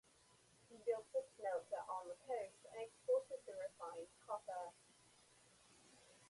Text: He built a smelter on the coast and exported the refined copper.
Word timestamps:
He 0.67 0.77
built 0.77 1.05
a 1.13 1.21
smelter 1.37 1.77
on 1.87 2.07
the 2.09 2.15
coast 2.25 2.65
and 2.73 2.81
exported 2.89 3.37
the 3.45 3.53
refined 3.53 4.07
copper. 4.25 4.73